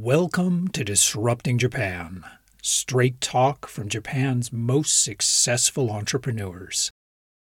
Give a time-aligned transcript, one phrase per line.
[0.00, 2.22] Welcome to Disrupting Japan,
[2.62, 6.92] straight talk from Japan's most successful entrepreneurs.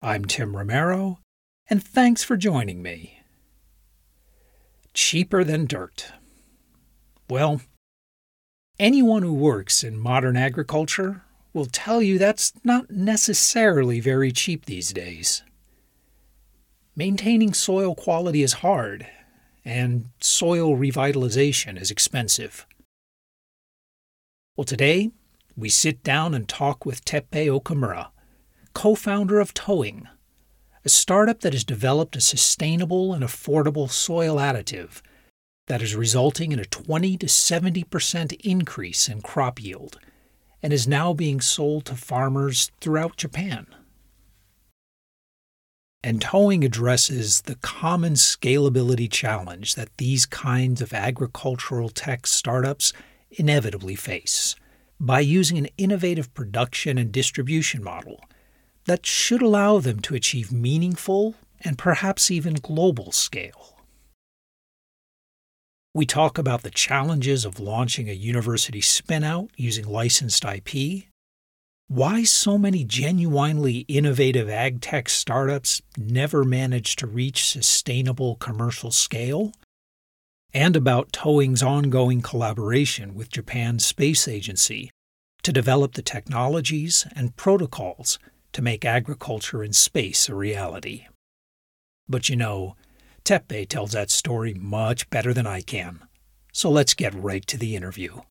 [0.03, 1.21] I'm Tim Romero,
[1.71, 3.21] and thanks for joining me.
[4.93, 6.13] Cheaper than dirt.
[7.31, 7.63] Well,
[8.79, 11.23] anyone who works in modern agriculture
[11.55, 15.43] will tell you that's not necessarily very cheap these days.
[16.95, 19.07] Maintaining soil quality is hard,
[19.65, 22.67] and soil revitalization is expensive.
[24.57, 25.11] Well, today,
[25.57, 28.09] we sit down and talk with Teppei Okamura,
[28.75, 30.09] co founder of Towing,
[30.85, 35.01] a startup that has developed a sustainable and affordable soil additive
[35.69, 39.99] that is resulting in a 20 to 70% increase in crop yield
[40.63, 43.67] and is now being sold to farmers throughout Japan.
[46.05, 52.93] And towing addresses the common scalability challenge that these kinds of agricultural tech startups
[53.31, 54.57] inevitably face
[54.99, 58.21] by using an innovative production and distribution model
[58.87, 63.79] that should allow them to achieve meaningful and perhaps even global scale.
[65.95, 71.05] We talk about the challenges of launching a university spinout using licensed IP
[71.95, 79.53] why so many genuinely innovative ag tech startups never manage to reach sustainable commercial scale,
[80.55, 84.91] and about Towing's ongoing collaboration with Japan's space agency
[85.43, 88.19] to develop the technologies and protocols
[88.55, 91.07] to make agriculture in space a reality.
[92.09, 92.75] But you know,
[93.23, 96.01] Teppei tells that story much better than I can.
[96.55, 98.23] So let's get right to the interview.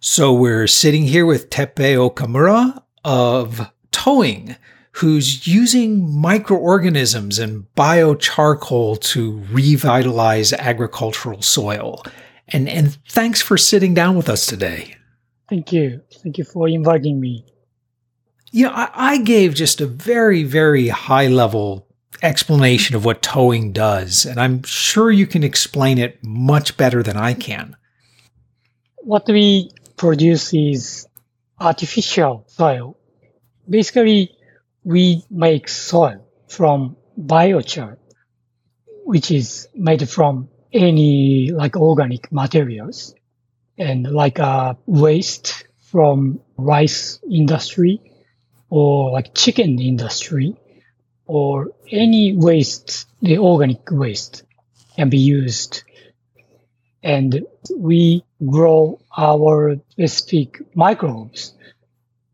[0.00, 4.54] So we're sitting here with Teppei Okamura of Towing,
[4.92, 12.04] who's using microorganisms and biocharcoal to revitalize agricultural soil.
[12.46, 14.94] And, and thanks for sitting down with us today.
[15.48, 16.00] Thank you.
[16.22, 17.44] Thank you for inviting me.
[18.52, 21.88] You know, I, I gave just a very, very high level
[22.22, 27.16] explanation of what towing does, and I'm sure you can explain it much better than
[27.16, 27.76] I can.
[29.02, 31.06] What we produces
[31.60, 32.96] artificial soil.
[33.68, 34.30] Basically,
[34.84, 37.98] we make soil from biochar,
[39.04, 43.14] which is made from any like organic materials
[43.76, 48.00] and like a waste from rice industry
[48.70, 50.56] or like chicken industry
[51.26, 54.44] or any waste, the organic waste
[54.96, 55.84] can be used
[57.02, 57.44] and
[57.76, 61.54] we grow our specific microbes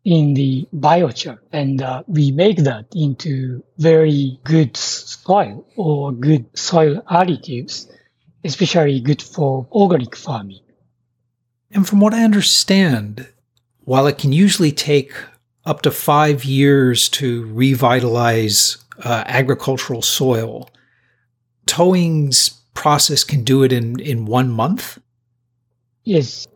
[0.04, 7.02] in the biochar and uh, we make that into very good soil or good soil
[7.10, 7.90] additives,
[8.44, 10.60] especially good for organic farming.
[11.70, 13.28] And from what I understand,
[13.80, 15.12] while it can usually take
[15.64, 20.68] up to five years to revitalize uh, agricultural soil,
[21.66, 24.98] towing's process can do it in, in one month?
[26.04, 26.46] Yes.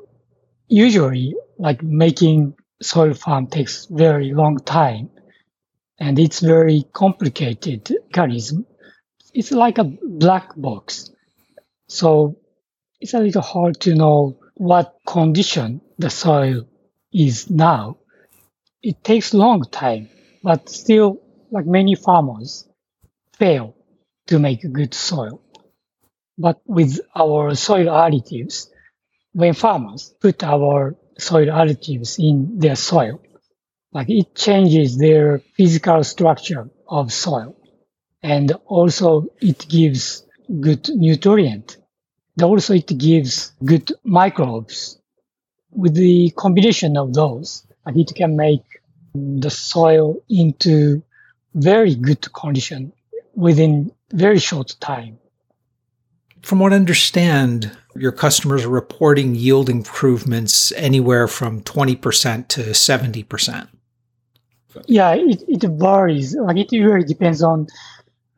[0.69, 5.11] Usually, like making soil farm takes very long time
[5.99, 8.67] and it's very complicated mechanism.
[9.35, 11.11] It's like a black box.
[11.89, 12.39] So
[13.01, 16.69] it's a little hard to know what condition the soil
[17.13, 17.99] is now.
[18.83, 20.09] It takes long time,
[20.43, 21.21] but still
[21.51, 22.69] like many farmers
[23.33, 23.75] fail
[24.27, 25.41] to make good soil.
[26.39, 28.69] But with our soil additives,
[29.33, 33.21] when farmers put our soil additives in their soil,
[33.93, 37.57] like it changes their physical structure of soil.
[38.23, 40.25] And also it gives
[40.61, 41.77] good nutrient.
[42.37, 44.99] And also it gives good microbes.
[45.71, 48.65] With the combination of those, like it can make
[49.15, 51.03] the soil into
[51.55, 52.93] very good condition
[53.35, 55.19] within very short time.
[56.49, 63.69] From what I understand, your customers are reporting yield improvements anywhere from 20% to 70%.
[64.87, 66.35] Yeah, it, it varies.
[66.35, 67.67] Like it really depends on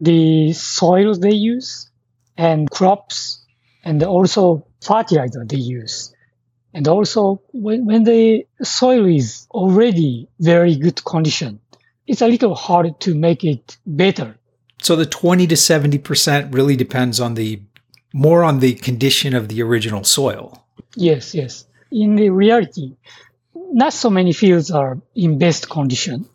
[0.01, 1.89] the soils they use
[2.37, 3.47] and crops
[3.85, 6.13] and also fertilizer they use.
[6.75, 11.61] And also when, when the soil is already very good condition,
[12.09, 14.37] it's a little hard to make it better.
[14.83, 17.63] So the 20 to 70% really depends on the
[18.13, 20.65] more on the condition of the original soil.
[20.97, 21.65] Yes, yes.
[21.91, 22.97] In the reality,
[23.55, 26.29] not so many fields are in best condition.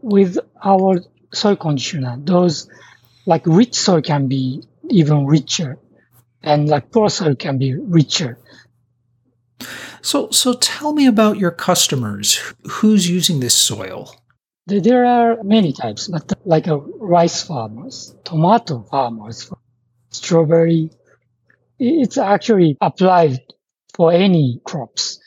[0.00, 1.00] With our
[1.32, 2.68] soil conditioner, those
[3.26, 5.78] like rich soil can be even richer.
[6.42, 8.38] and like poor soil can be richer.
[10.00, 12.40] So, so tell me about your customers.
[12.68, 14.16] Who's using this soil?
[14.66, 19.50] There are many types, but like a rice farmers, tomato farmers,
[20.10, 20.90] strawberry.
[21.84, 23.40] It's actually applied
[23.94, 25.18] for any crops,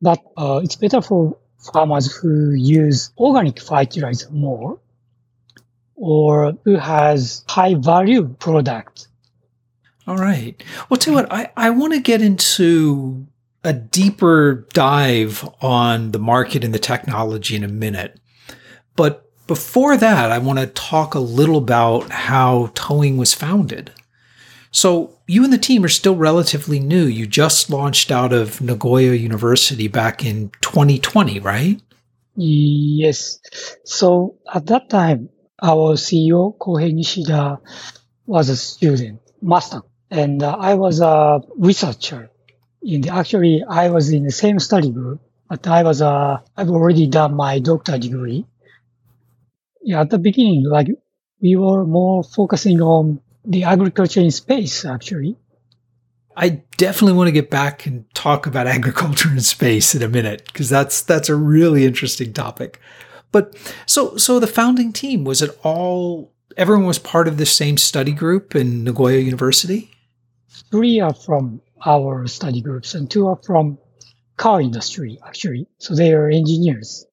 [0.00, 4.80] but uh, it's better for farmers who use organic fertilizer more
[5.94, 9.08] or who has high value product.
[10.06, 10.62] All right.
[10.88, 13.26] Well, tell you what, I, I want to get into
[13.62, 18.18] a deeper dive on the market and the technology in a minute.
[18.96, 23.92] But before that, I want to talk a little about how towing was founded.
[24.72, 27.04] So, you and the team are still relatively new.
[27.04, 31.80] You just launched out of Nagoya University back in 2020, right?
[32.36, 33.40] Yes.
[33.84, 35.28] So, at that time,
[35.60, 37.58] our CEO, Kohei Nishida,
[38.26, 42.30] was a student, master, and uh, I was a researcher.
[42.80, 46.70] In the, actually, I was in the same study group, but I was uh, I've
[46.70, 48.46] already done my doctor degree.
[49.82, 50.86] Yeah, at the beginning, like
[51.42, 55.36] we were more focusing on the agriculture in space, actually.
[56.36, 60.44] I definitely want to get back and talk about agriculture in space in a minute
[60.46, 62.80] because that's that's a really interesting topic.
[63.32, 63.56] But
[63.86, 68.12] so so the founding team was it all everyone was part of the same study
[68.12, 69.90] group in Nagoya University?
[70.70, 73.78] Three are from our study groups and two are from
[74.36, 75.66] car industry actually.
[75.78, 77.06] So they are engineers.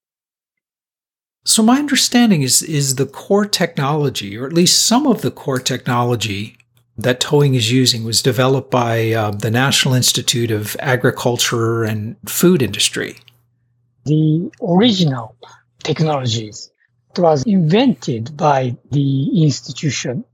[1.47, 5.59] So my understanding is is the core technology, or at least some of the core
[5.59, 6.57] technology
[6.97, 12.61] that towing is using, was developed by uh, the National Institute of Agriculture and Food
[12.61, 13.15] Industry.
[14.03, 15.37] The original
[15.83, 16.69] technologies
[17.15, 20.25] was invented by the institution,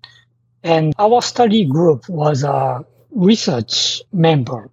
[0.63, 4.71] and our study group was a research member.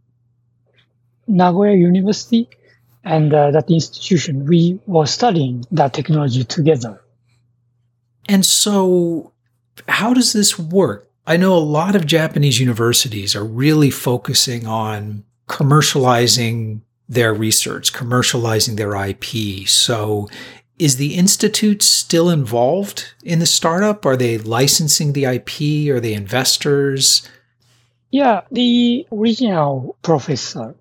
[1.27, 2.49] Nagoya University
[3.05, 7.03] and uh, that institution, we were studying that technology together.
[8.29, 9.33] And so,
[9.89, 11.09] how does this work?
[11.27, 18.77] I know a lot of Japanese universities are really focusing on commercializing their research, commercializing
[18.77, 19.67] their IP.
[19.69, 20.29] So,
[20.79, 24.07] is the institute still involved in the startup?
[24.07, 25.91] Are they licensing the IP?
[25.91, 27.29] Are they investors?
[28.11, 30.75] Yeah, the original professor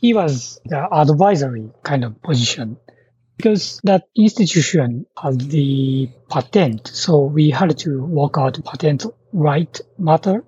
[0.00, 2.76] he was the advisory kind of position
[3.36, 6.88] because that institution had the patent.
[6.88, 10.44] So we had to work out patent right matter.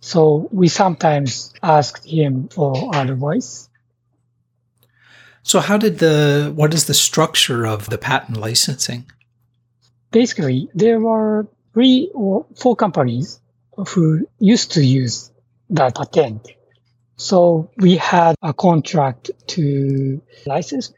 [0.00, 3.68] So we sometimes asked him for advice.
[5.42, 9.06] So how did the, what is the structure of the patent licensing?
[10.10, 13.40] Basically, there were three or four companies
[13.88, 15.30] who used to use
[15.70, 16.48] that patent.
[17.18, 20.92] So we had a contract to license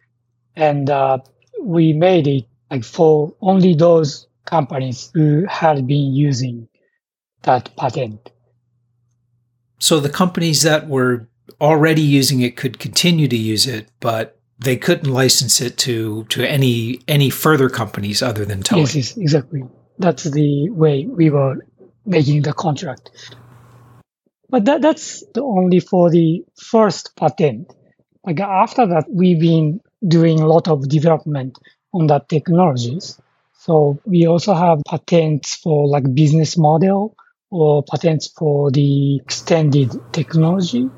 [0.55, 1.19] and uh,
[1.61, 6.69] we made it like for only those companies who had been using
[7.43, 8.31] that patent.
[9.79, 11.27] So the companies that were
[11.59, 16.47] already using it could continue to use it, but they couldn't license it to to
[16.47, 18.83] any any further companies other than Towing.
[18.83, 19.63] Yes, yes, exactly.
[19.99, 21.67] That's the way we were
[22.05, 23.11] making the contract.
[24.51, 27.73] But that, that's only for the first patent.
[28.25, 31.57] Like after that, we've been doing a lot of development
[31.95, 33.19] on that technologies.
[33.59, 37.15] So we also have patents for like business model
[37.51, 40.89] or patents for the extended technology.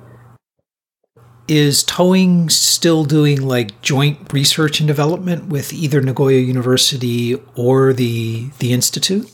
[1.49, 8.49] Is towing still doing like joint research and development with either Nagoya University or the
[8.59, 9.29] the institute?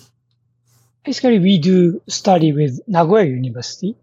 [1.05, 3.95] Basically, we do study with Nagoya University,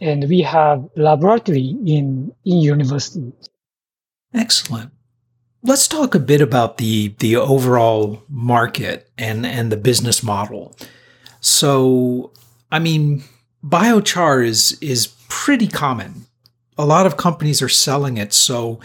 [0.00, 3.32] and we have laboratory in in university.
[4.34, 4.92] Excellent.
[5.62, 10.74] Let's talk a bit about the the overall market and and the business model.
[11.40, 12.32] So,
[12.72, 13.24] I mean,
[13.64, 16.26] biochar is is pretty common.
[16.78, 18.32] A lot of companies are selling it.
[18.32, 18.80] So,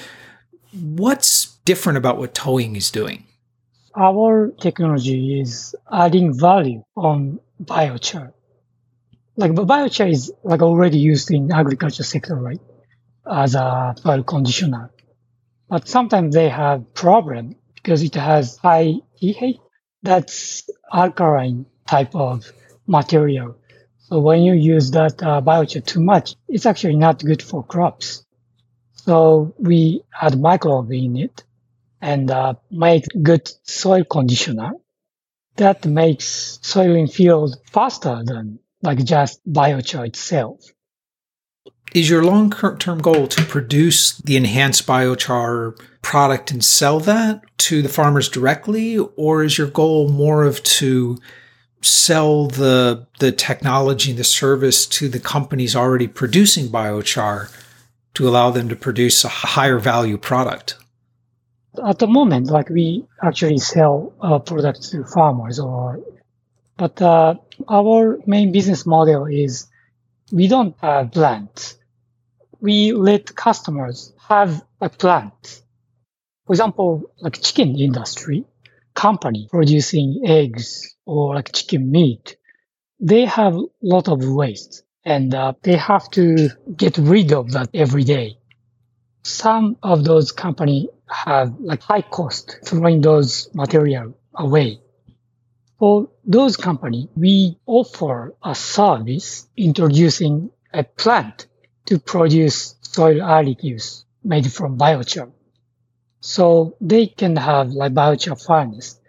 [0.73, 3.23] what's different about what towing is doing?
[3.95, 8.33] Our technology is adding value on biochar
[9.37, 12.61] like biochar is like already used in agriculture sector, right?
[13.29, 14.91] As a soil conditioner.
[15.69, 19.57] But sometimes they have problem because it has high pH.
[20.03, 22.51] That's alkaline type of
[22.87, 23.57] material.
[23.99, 28.25] So when you use that uh, biochar too much, it's actually not good for crops.
[28.93, 31.43] So we add microbe in it
[32.01, 34.73] and uh, make good soil conditioner.
[35.57, 40.61] That makes soil in field faster than like just biochar itself.
[41.93, 47.81] Is your long term goal to produce the enhanced biochar product and sell that to
[47.81, 48.97] the farmers directly?
[48.97, 51.17] Or is your goal more of to
[51.81, 57.49] sell the, the technology and the service to the companies already producing biochar
[58.15, 60.77] to allow them to produce a higher value product?
[61.85, 66.01] At the moment, like we actually sell our products to farmers or,
[66.77, 67.35] but uh,
[67.67, 69.67] our main business model is
[70.31, 71.77] we don't have plants.
[72.59, 75.61] We let customers have a plant.
[76.45, 78.45] For example, like chicken industry,
[78.93, 82.37] company producing eggs or like chicken meat,
[82.99, 87.69] they have a lot of waste and uh, they have to get rid of that
[87.73, 88.37] every day.
[89.23, 94.79] Some of those companies have like high cost throwing those material away.
[95.85, 101.45] For those companies, we offer a service introducing a plant
[101.85, 105.31] to produce soil additives made from biochar.
[106.21, 108.99] So they can have like biochar furnace.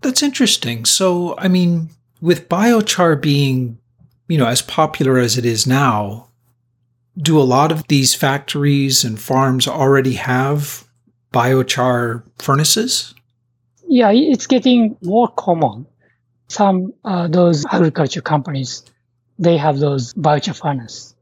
[0.00, 0.84] That's interesting.
[0.84, 1.90] So, I mean,
[2.20, 3.78] with biochar being,
[4.28, 6.28] you know, as popular as it is now,
[7.20, 10.86] do a lot of these factories and farms already have
[11.34, 13.14] biochar furnaces?
[13.88, 15.86] Yeah, it's getting more common.
[16.48, 18.84] Some uh, those agriculture companies
[19.38, 21.14] they have those biochar furnaces.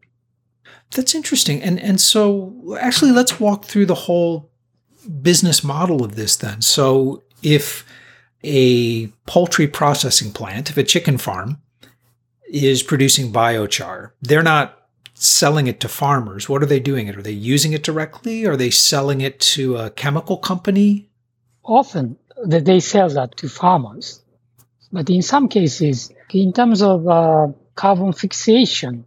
[0.94, 1.62] That's interesting.
[1.62, 4.50] And and so actually let's walk through the whole
[5.22, 6.62] business model of this then.
[6.62, 7.84] So if
[8.42, 11.60] a poultry processing plant, if a chicken farm
[12.48, 16.48] is producing biochar, they're not selling it to farmers.
[16.48, 17.16] What are they doing it?
[17.16, 18.46] Are they using it directly?
[18.46, 21.10] Are they selling it to a chemical company?
[21.64, 24.22] Often they sell that to farmers.
[24.92, 29.06] But in some cases, in terms of uh, carbon fixation,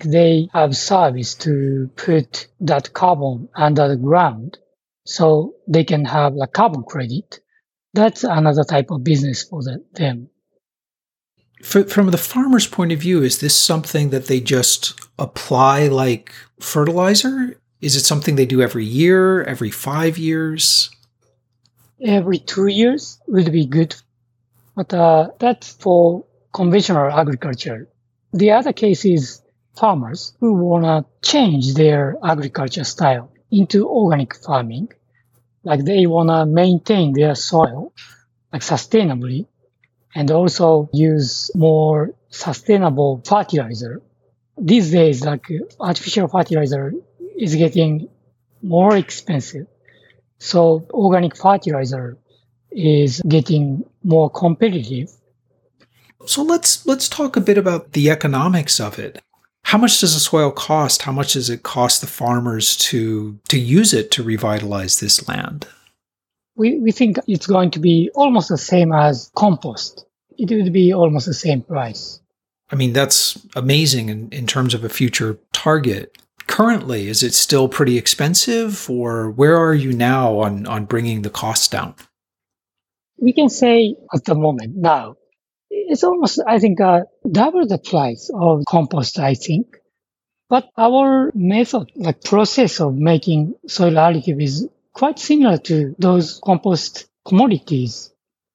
[0.00, 4.58] they have service to put that carbon under the ground
[5.04, 7.40] so they can have a carbon credit.
[7.92, 10.30] That's another type of business for the, them.
[11.62, 16.32] For, from the farmer's point of view, is this something that they just apply like
[16.60, 17.58] fertilizer?
[17.80, 20.90] Is it something they do every year, every five years?
[22.04, 23.96] Every two years would be good.
[24.76, 27.88] But uh, that's for conventional agriculture.
[28.32, 29.40] The other case is
[29.76, 34.88] farmers who want to change their agriculture style into organic farming.
[35.62, 37.92] Like they want to maintain their soil
[38.52, 39.46] like sustainably
[40.14, 44.02] and also use more sustainable fertilizer.
[44.58, 45.46] These days, like
[45.80, 46.92] artificial fertilizer
[47.36, 48.08] is getting
[48.62, 49.66] more expensive.
[50.38, 52.18] So organic fertilizer
[52.70, 55.10] is getting more competitive.
[56.26, 59.22] So let's let's talk a bit about the economics of it
[59.64, 61.02] how much does the soil cost?
[61.02, 65.66] How much does it cost the farmers to to use it to revitalize this land?
[66.54, 70.04] We we think it's going to be almost the same as compost.
[70.38, 72.20] It would be almost the same price.
[72.70, 76.16] I mean, that's amazing in, in terms of a future target.
[76.46, 81.30] Currently, is it still pretty expensive, or where are you now on, on bringing the
[81.30, 81.94] costs down?
[83.18, 85.16] We can say at the moment now
[85.70, 89.76] it's almost, I think, uh, double the price of compost, I think.
[90.48, 97.06] But our method, like process of making soil additive is quite similar to those compost
[97.24, 98.12] commodities.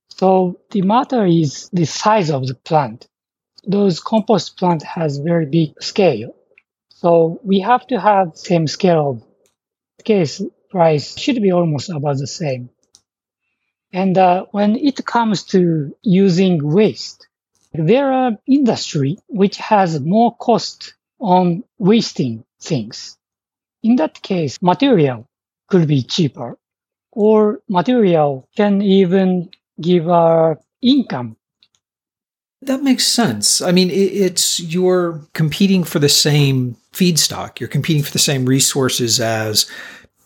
[0.09, 3.07] So the matter is the size of the plant.
[3.65, 6.35] Those compost plant has very big scale.
[7.01, 12.27] So we have to have same scale of case price should be almost about the
[12.27, 12.71] same.
[13.93, 17.25] And uh, when it comes to using waste,
[17.71, 23.17] there are industry which has more cost on wasting things.
[23.81, 25.25] In that case, material
[25.69, 26.57] could be cheaper
[27.13, 31.37] or material can even give our income.
[32.61, 33.61] That makes sense.
[33.61, 37.59] I mean, it's you're competing for the same feedstock.
[37.59, 39.69] You're competing for the same resources as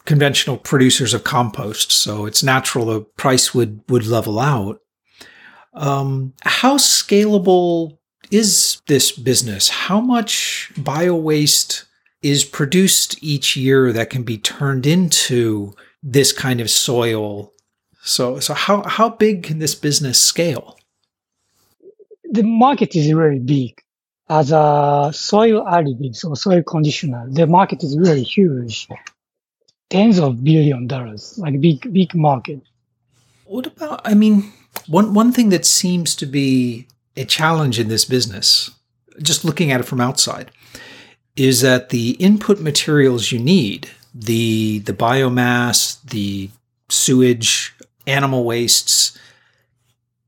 [0.06, 1.92] conventional producers of compost.
[1.92, 4.80] So it's natural the price would, would level out.
[5.74, 7.98] Um, how scalable
[8.32, 9.70] is this business?
[9.70, 11.86] How much bio waste
[12.22, 17.54] is produced each year that can be turned into this kind of soil?
[18.02, 20.78] So, so how, how big can this business scale?
[22.32, 23.80] The market is really big.
[24.30, 28.88] As a soil additives or soil conditioner, the market is really huge
[29.90, 32.62] tens of billion dollars, like big big market.
[33.46, 34.02] What about?
[34.06, 34.52] I mean,
[34.88, 38.72] one one thing that seems to be a challenge in this business,
[39.22, 40.52] just looking at it from outside,
[41.36, 46.50] is that the input materials you need, the the biomass, the
[46.90, 47.76] sewage,
[48.08, 49.18] animal wastes,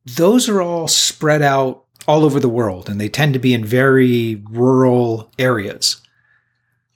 [0.05, 3.65] those are all spread out all over the world and they tend to be in
[3.65, 6.01] very rural areas.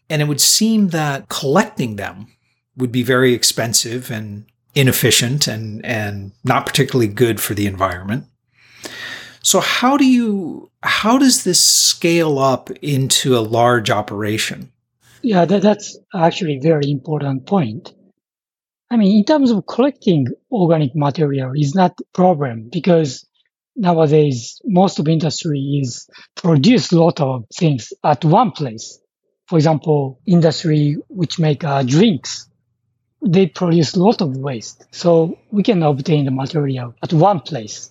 [0.09, 2.27] And it would seem that collecting them
[2.77, 8.25] would be very expensive and inefficient and, and not particularly good for the environment.
[9.41, 14.71] So how do you how does this scale up into a large operation?
[15.21, 17.93] Yeah, that, that's actually a very important point.
[18.91, 23.27] I mean, in terms of collecting organic material is not a problem because
[23.79, 28.99] nowadays most of industry is produce a lot of things at one place.
[29.47, 32.47] For example, industry which make uh, drinks,
[33.21, 34.85] they produce a lot of waste.
[34.91, 37.89] So we can obtain the material at one place.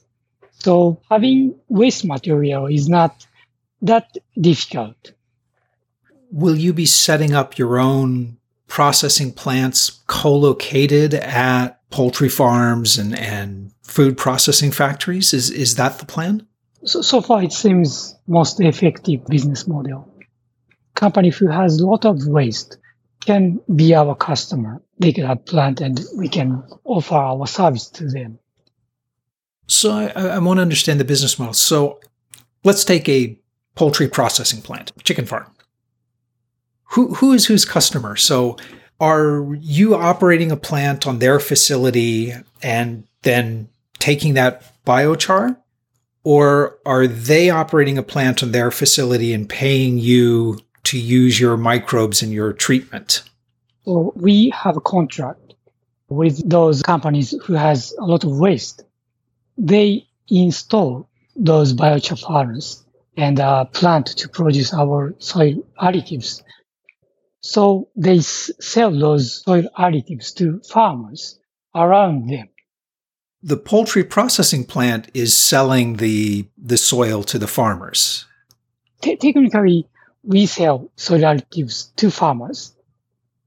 [0.60, 3.26] So having waste material is not
[3.82, 5.12] that difficult.
[6.30, 8.37] Will you be setting up your own
[8.68, 15.34] processing plants co-located at poultry farms and, and food processing factories?
[15.34, 16.46] Is, is that the plan?
[16.84, 20.14] So, so far it seems most effective business model.
[20.94, 22.76] Company who has a lot of waste
[23.24, 24.80] can be our customer.
[24.98, 28.38] They can have plant and we can offer our service to them.
[29.66, 31.54] So I, I want to understand the business model.
[31.54, 32.00] So
[32.64, 33.38] let's take a
[33.74, 35.52] poultry processing plant, chicken farm.
[36.88, 38.16] Who who is whose customer?
[38.16, 38.56] So
[39.00, 43.68] are you operating a plant on their facility and then
[43.98, 45.56] taking that biochar?
[46.24, 51.56] Or are they operating a plant on their facility and paying you to use your
[51.56, 53.22] microbes in your treatment?
[53.84, 55.54] Well, we have a contract
[56.08, 58.82] with those companies who has a lot of waste
[59.58, 62.84] they install those biochar farms
[63.16, 66.42] and a plant to produce our soil additives.
[67.40, 71.38] So they s- sell those soil additives to farmers
[71.74, 72.48] around them.
[73.42, 78.26] The poultry processing plant is selling the the soil to the farmers.
[79.00, 79.86] Te- technically,
[80.24, 82.74] we sell soil additives to farmers.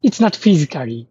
[0.01, 1.09] It's not physically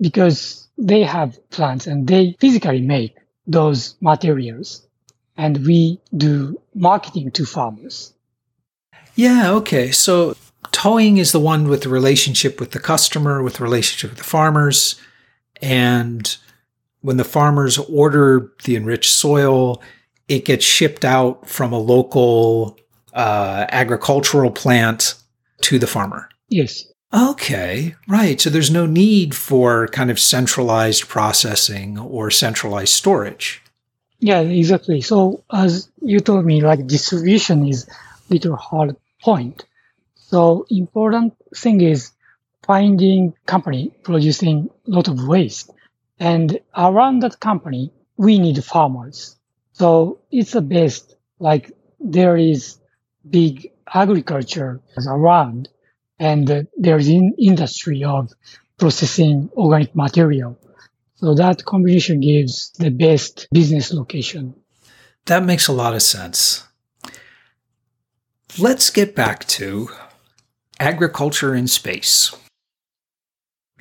[0.00, 3.14] because they have plants and they physically make
[3.46, 4.86] those materials
[5.36, 8.12] and we do marketing to farmers.
[9.14, 9.90] Yeah, okay.
[9.92, 10.36] So
[10.72, 14.24] towing is the one with the relationship with the customer, with the relationship with the
[14.24, 15.00] farmers.
[15.62, 16.36] And
[17.00, 19.82] when the farmers order the enriched soil,
[20.28, 22.78] it gets shipped out from a local
[23.12, 25.14] uh, agricultural plant
[25.62, 26.28] to the farmer.
[26.48, 26.84] Yes.
[27.12, 28.40] Okay, right.
[28.40, 33.60] So there's no need for kind of centralized processing or centralized storage.
[34.20, 35.00] Yeah, exactly.
[35.00, 37.88] So as you told me, like distribution is
[38.28, 39.64] little hard point.
[40.30, 42.12] So important thing is
[42.62, 45.72] finding company producing a lot of waste.
[46.20, 49.34] And around that company, we need farmers.
[49.72, 52.78] So it's the best, like there is
[53.28, 55.68] big agriculture around
[56.20, 58.30] and there's an industry of
[58.78, 60.56] processing organic material.
[61.16, 64.54] So that combination gives the best business location.
[65.26, 66.68] That makes a lot of sense.
[68.60, 69.90] Let's get back to
[70.80, 72.34] agriculture in space.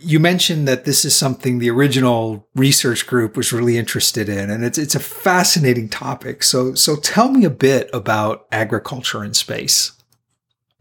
[0.02, 4.64] You mentioned that this is something the original research group was really interested in, and
[4.64, 6.44] it's it's a fascinating topic.
[6.44, 9.92] So so tell me a bit about agriculture in space.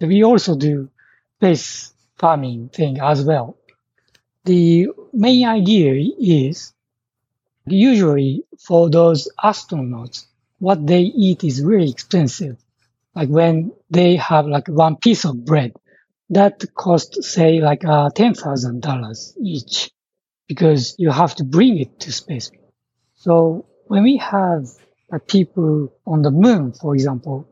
[0.00, 0.88] We also do
[1.38, 3.56] space farming thing as well.
[4.44, 6.72] The main idea is
[7.66, 10.26] usually for those astronauts,
[10.58, 12.56] what they eat is really expensive.
[13.14, 15.74] Like when they have like one piece of bread,
[16.30, 19.90] that costs say like uh, ten thousand dollars each,
[20.48, 22.50] because you have to bring it to space.
[23.14, 24.66] So when we have
[25.12, 27.48] uh, people on the moon, for example,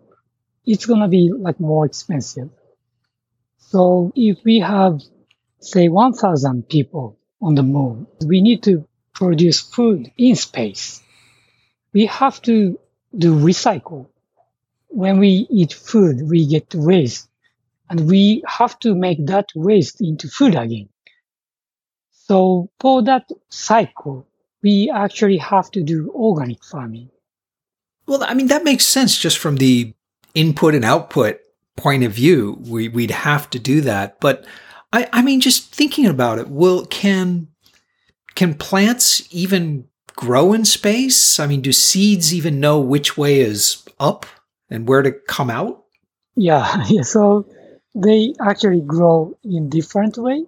[0.66, 2.50] it's gonna be like more expensive.
[3.58, 5.00] So if we have,
[5.60, 11.02] say, 1,000 people on the moon, we need to produce food in space.
[11.92, 12.78] We have to
[13.16, 14.06] do recycle.
[14.88, 17.28] When we eat food, we get waste
[17.90, 20.88] and we have to make that waste into food again.
[22.10, 24.26] So for that cycle,
[24.62, 27.10] we actually have to do organic farming.
[28.06, 29.94] Well, I mean, that makes sense just from the
[30.34, 31.40] input and output
[31.76, 34.18] point of view, we, we'd have to do that.
[34.20, 34.44] But
[34.92, 37.48] I, I mean, just thinking about it, will can
[38.34, 41.38] can plants even grow in space?
[41.38, 44.26] I mean, do seeds even know which way is up
[44.68, 45.84] and where to come out?
[46.34, 47.02] Yeah, yeah.
[47.02, 47.46] So
[47.96, 50.44] they actually grow in different way,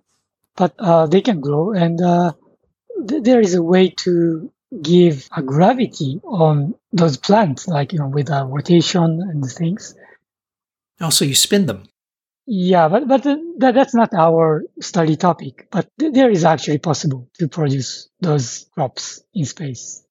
[0.56, 2.32] but uh, they can grow, and uh,
[3.08, 8.08] th- there is a way to give a gravity on those plants, like you know,
[8.08, 9.94] with a rotation and things.
[11.00, 11.84] Also, you spin them.
[12.46, 15.68] Yeah, but but uh, that, that's not our study topic.
[15.70, 20.04] But th- there is actually possible to produce those crops in space.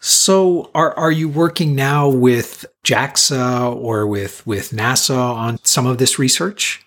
[0.00, 5.98] So, are are you working now with JAXA or with with NASA on some of
[5.98, 6.84] this research?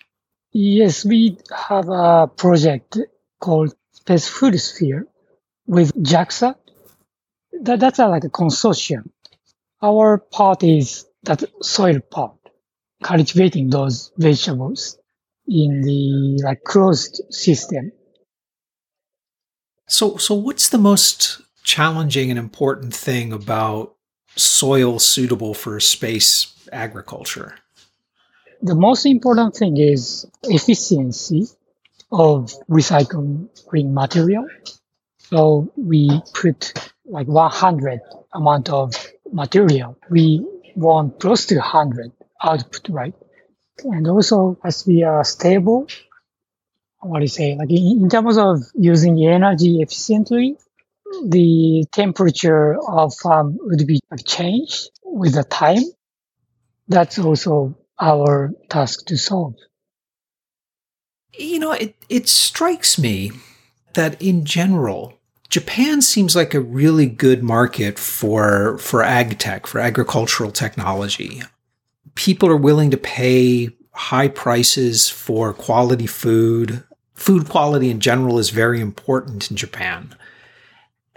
[0.52, 2.98] Yes, we have a project
[3.40, 5.06] called Space Food Sphere
[5.66, 6.54] with JAXA.
[7.62, 9.10] That, that's a, like a consortium.
[9.82, 12.38] Our part is that soil part,
[13.02, 14.98] cultivating those vegetables
[15.46, 17.92] in the like closed system.
[19.86, 23.94] So, so what's the most challenging and important thing about
[24.36, 27.54] soil suitable for space agriculture?
[28.62, 31.46] The most important thing is efficiency
[32.10, 34.46] of recycling green material.
[35.18, 36.72] So we put
[37.06, 38.00] like 100
[38.34, 38.94] amount of
[39.32, 39.96] material.
[40.10, 40.46] We
[40.76, 43.14] want close to 100 output, right?
[43.84, 45.86] And also as we are stable,
[47.00, 50.56] what do you say, like in, in terms of using energy efficiently,
[51.28, 55.82] the temperature of farm would be changed with the time.
[56.88, 59.54] That's also our task to solve.
[61.38, 63.32] You know, it, it strikes me
[63.94, 69.80] that in general, Japan seems like a really good market for for ag tech, for
[69.80, 71.42] agricultural technology.
[72.14, 76.84] People are willing to pay high prices for quality food.
[77.14, 80.14] Food quality in general is very important in Japan.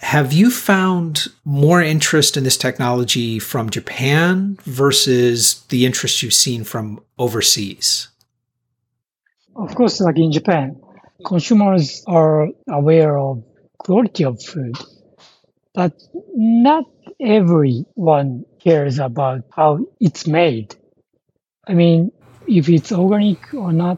[0.05, 6.63] Have you found more interest in this technology from Japan versus the interest you've seen
[6.63, 8.09] from overseas?
[9.55, 10.79] Of course, like in Japan,
[11.25, 13.43] consumers are aware of
[13.79, 14.77] quality of food,
[15.73, 15.93] but
[16.35, 16.85] not
[17.19, 20.75] everyone cares about how it's made.
[21.67, 22.11] I mean,
[22.47, 23.97] if it's organic or not,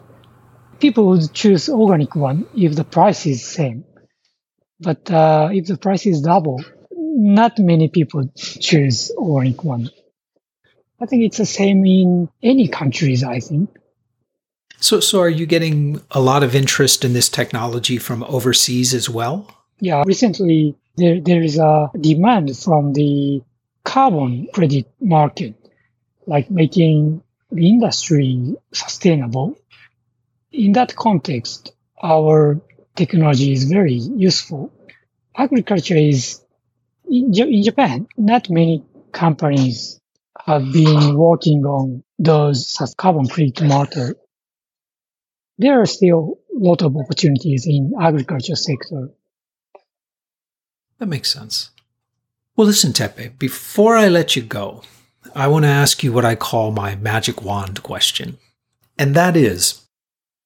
[0.79, 3.83] people would choose organic one if the price is same.
[4.79, 9.89] But uh, if the price is double, not many people choose organic one.
[10.99, 13.69] I think it's the same in any countries, I think.
[14.79, 19.09] So, so are you getting a lot of interest in this technology from overseas as
[19.09, 19.49] well?
[19.79, 23.41] Yeah, recently there, there is a demand from the
[23.83, 25.55] carbon credit market,
[26.25, 29.57] like making the industry sustainable.
[30.51, 31.71] In that context,
[32.03, 32.59] our
[32.97, 34.73] technology is very useful.
[35.35, 36.41] Agriculture is
[37.09, 38.07] in, in Japan.
[38.17, 39.99] Not many companies
[40.45, 44.17] have been working on those carbon-free market.
[45.57, 49.09] There are still a lot of opportunities in agriculture sector.
[50.99, 51.71] That makes sense.
[52.55, 54.81] Well, listen, Teppei, before I let you go,
[55.35, 58.37] I want to ask you what I call my magic wand question.
[58.97, 59.85] And that is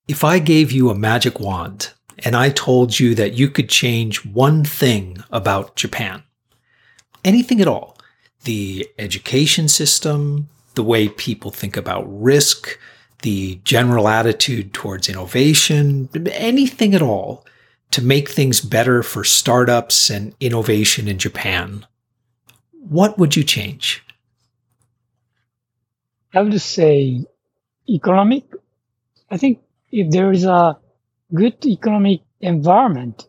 [0.08, 1.92] if I gave you a magic wand
[2.24, 6.22] and I told you that you could change one thing about Japan,
[7.24, 7.96] anything at all,
[8.44, 12.78] the education system, the way people think about risk,
[13.22, 17.44] the general attitude towards innovation, anything at all
[17.92, 21.86] to make things better for startups and innovation in Japan,
[22.88, 24.02] what would you change?
[26.34, 27.24] I would say
[27.88, 28.44] economic.
[29.30, 30.78] I think if there is a
[31.34, 33.26] good economic environment,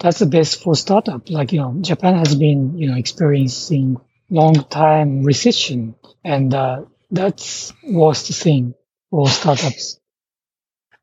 [0.00, 1.28] that's the best for startup.
[1.30, 3.96] Like, you know, Japan has been, you know, experiencing
[4.30, 8.74] long time recession and uh, that's worst thing
[9.10, 9.98] for startups.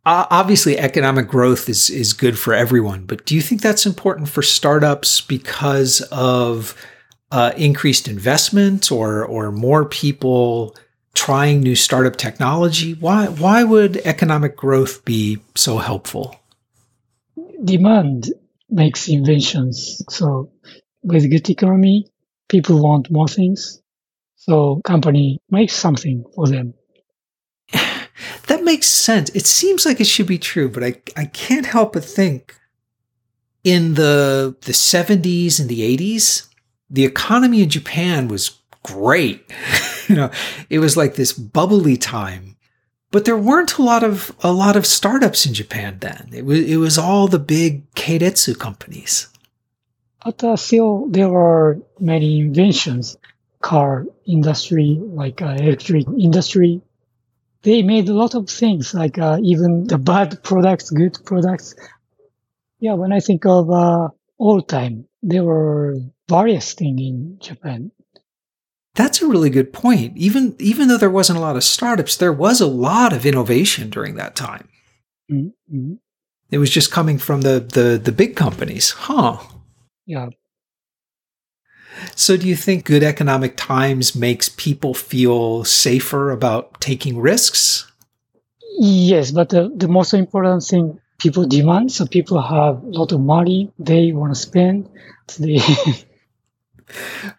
[0.07, 4.43] Obviously, economic growth is, is good for everyone, but do you think that's important for
[4.43, 6.75] startups because of
[7.31, 10.75] uh, increased investment or, or more people
[11.15, 12.93] trying new startup technology?
[12.93, 16.39] Why, why would economic growth be so helpful?
[17.63, 18.31] Demand
[18.69, 20.01] makes inventions.
[20.09, 20.51] So
[21.03, 22.07] with good economy,
[22.49, 23.81] people want more things.
[24.35, 26.73] So company makes something for them.
[27.71, 29.29] that makes sense.
[29.29, 32.55] It seems like it should be true, but I, I can't help but think
[33.63, 36.47] in the the 70s and the 80s,
[36.89, 39.51] the economy in Japan was great.
[40.09, 40.31] you know,
[40.69, 42.55] it was like this bubbly time.
[43.11, 46.29] But there weren't a lot of a lot of startups in Japan then.
[46.33, 49.29] It was it was all the big keiretsu companies.
[50.23, 53.15] But uh, still, there were many inventions,
[53.61, 56.81] car industry, like uh, electric industry.
[57.65, 61.73] they made a lot of things, like uh, even the bad products, good products.
[62.79, 64.09] Yeah, when I think of uh,
[64.67, 65.97] time, there were
[66.29, 67.91] various things in Japan.
[68.95, 70.17] That's a really good point.
[70.17, 73.89] Even even though there wasn't a lot of startups, there was a lot of innovation
[73.89, 74.69] during that time.
[75.31, 75.95] Mm-hmm.
[76.51, 79.37] It was just coming from the the the big companies, huh?
[80.05, 80.29] Yeah.
[82.15, 87.89] So, do you think good economic times makes people feel safer about taking risks?
[88.77, 91.91] Yes, but the, the most important thing people demand.
[91.91, 94.89] So people have a lot of money they want to spend.
[95.39, 95.59] They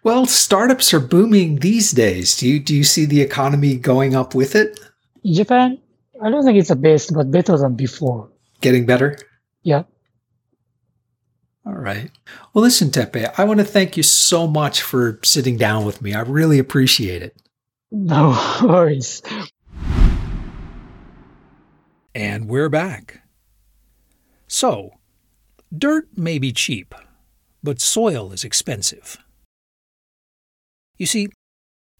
[0.03, 2.37] well, startups are booming these days.
[2.37, 4.79] Do you do you see the economy going up with it?
[5.25, 5.79] Japan,
[6.23, 8.31] I don't think it's the best, but better than before.
[8.61, 9.19] Getting better?
[9.63, 9.85] Yeah.
[11.67, 12.11] All right.
[12.55, 16.15] Well, listen, Teppei, I want to thank you so much for sitting down with me.
[16.15, 17.37] I really appreciate it.
[17.91, 19.21] No worries.
[22.15, 23.23] And we're back.
[24.47, 24.93] So,
[25.77, 26.95] dirt may be cheap,
[27.63, 29.19] but soil is expensive.
[30.97, 31.29] You see,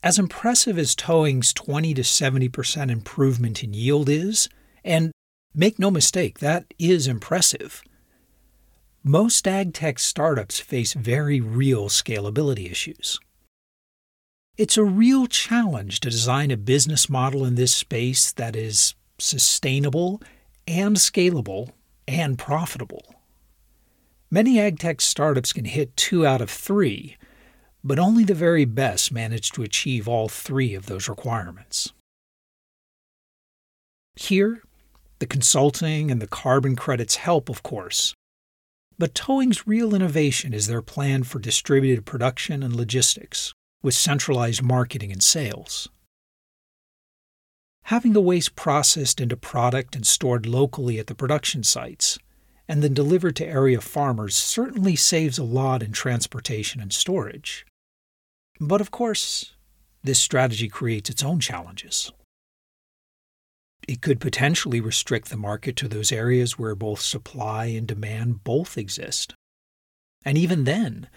[0.03, 4.49] as impressive as towing's 20 to 70% improvement in yield is,
[4.85, 5.13] and
[5.55, 7.83] make no mistake, that is impressive,
[9.03, 13.21] most ag tech startups face very real scalability issues.
[14.57, 20.23] It's a real challenge to design a business model in this space that is sustainable
[20.67, 21.71] and scalable
[22.09, 23.15] and profitable.
[24.31, 27.17] Many ag tech startups can hit two out of three,
[27.87, 31.93] but only the very best manage to achieve all three of those requirements.
[34.17, 34.61] Here,
[35.21, 38.13] the consulting and the carbon credits help, of course.
[38.99, 45.13] But Towing's real innovation is their plan for distributed production and logistics, with centralized marketing
[45.13, 45.89] and sales.
[47.85, 52.19] Having the waste processed into product and stored locally at the production sites,
[52.67, 57.65] and then delivered to area farmers certainly saves a lot in transportation and storage.
[58.61, 59.55] But of course,
[60.03, 62.13] this strategy creates its own challenges.
[63.87, 68.77] It could potentially restrict the market to those areas where both supply and demand both
[68.77, 69.35] exist.
[70.25, 71.09] And even then,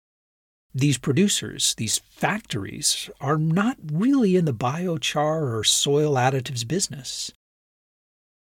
[0.73, 7.32] these producers, these factories, are not really in the biochar or soil additives business.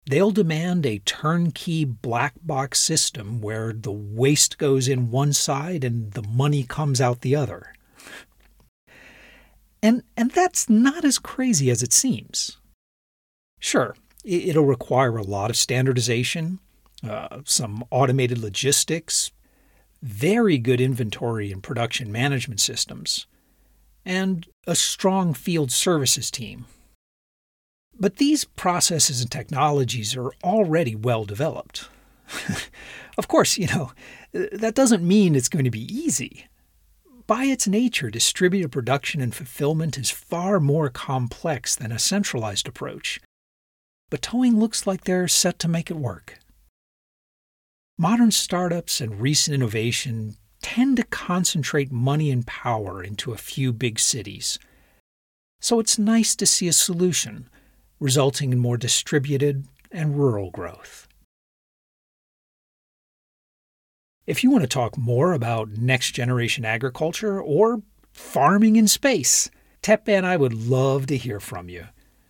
[0.06, 6.12] They'll demand a turnkey black box system where the waste goes in one side and
[6.12, 7.74] the money comes out the other.
[9.82, 12.58] And, and that's not as crazy as it seems.
[13.60, 16.58] Sure, it'll require a lot of standardization,
[17.08, 19.30] uh, some automated logistics,
[20.02, 23.26] very good inventory and production management systems,
[24.04, 26.66] and a strong field services team.
[27.98, 31.88] But these processes and technologies are already well developed.
[33.18, 33.92] of course, you know,
[34.32, 36.46] that doesn't mean it's going to be easy.
[37.28, 43.20] By its nature, distributed production and fulfillment is far more complex than a centralized approach.
[44.08, 46.38] But towing looks like they're set to make it work.
[47.98, 53.98] Modern startups and recent innovation tend to concentrate money and power into a few big
[53.98, 54.58] cities.
[55.60, 57.50] So it's nice to see a solution,
[58.00, 61.07] resulting in more distributed and rural growth.
[64.28, 67.80] If you want to talk more about next generation agriculture or
[68.12, 69.48] farming in space,
[69.82, 71.86] Teppei and I would love to hear from you.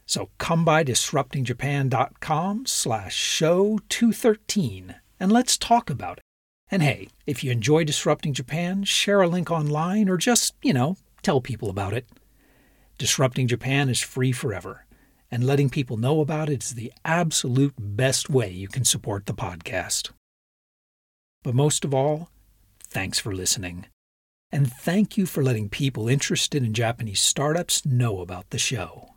[0.06, 6.24] So come by disruptingjapan.com slash show 213 and let's talk about it.
[6.70, 10.98] And hey, if you enjoy Disrupting Japan, share a link online or just, you know,
[11.22, 12.06] tell people about it.
[12.96, 14.86] Disrupting Japan is free forever,
[15.32, 19.34] and letting people know about it is the absolute best way you can support the
[19.34, 20.10] podcast.
[21.42, 22.30] But most of all,
[22.82, 23.86] thanks for listening.
[24.50, 29.14] And thank you for letting people interested in Japanese startups know about the show.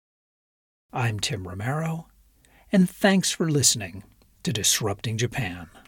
[0.94, 2.08] I'm Tim Romero,
[2.72, 4.04] and thanks for listening
[4.44, 5.72] to Disrupting Japan.